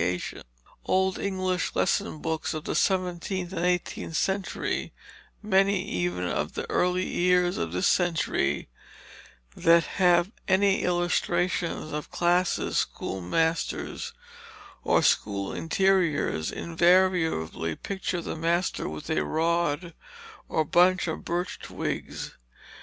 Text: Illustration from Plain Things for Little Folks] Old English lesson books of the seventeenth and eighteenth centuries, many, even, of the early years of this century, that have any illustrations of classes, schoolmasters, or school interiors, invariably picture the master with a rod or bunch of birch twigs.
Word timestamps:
Illustration 0.00 0.38
from 0.38 0.44
Plain 0.46 0.48
Things 0.48 0.62
for 0.62 0.70
Little 0.72 1.04
Folks] 1.04 1.20
Old 1.20 1.26
English 1.26 1.74
lesson 1.74 2.18
books 2.20 2.54
of 2.54 2.64
the 2.64 2.74
seventeenth 2.74 3.52
and 3.52 3.64
eighteenth 3.66 4.16
centuries, 4.16 4.90
many, 5.42 5.84
even, 5.90 6.24
of 6.26 6.54
the 6.54 6.70
early 6.70 7.06
years 7.06 7.58
of 7.58 7.72
this 7.72 7.86
century, 7.86 8.70
that 9.54 9.84
have 9.84 10.32
any 10.48 10.82
illustrations 10.84 11.92
of 11.92 12.10
classes, 12.10 12.78
schoolmasters, 12.78 14.14
or 14.82 15.02
school 15.02 15.52
interiors, 15.52 16.50
invariably 16.50 17.76
picture 17.76 18.22
the 18.22 18.34
master 18.36 18.88
with 18.88 19.10
a 19.10 19.22
rod 19.22 19.92
or 20.48 20.64
bunch 20.64 21.08
of 21.08 21.26
birch 21.26 21.58
twigs. 21.58 22.38